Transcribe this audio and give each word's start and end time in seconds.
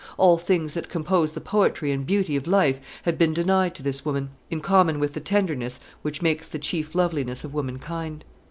All 0.17 0.39
things 0.39 0.73
that 0.73 0.89
compose 0.89 1.33
the 1.33 1.39
poetry 1.41 1.91
and 1.91 2.07
beauty 2.07 2.35
of 2.35 2.47
life 2.47 2.79
had 3.03 3.19
been 3.19 3.35
denied 3.35 3.75
to 3.75 3.83
this 3.83 4.03
woman, 4.03 4.31
in 4.49 4.59
common 4.59 4.99
with 4.99 5.13
the 5.13 5.19
tenderness 5.19 5.79
which 6.01 6.23
makes 6.23 6.47
the 6.47 6.57
chief 6.57 6.95
loveliness 6.95 7.43
of 7.43 7.53
womankind. 7.53 8.25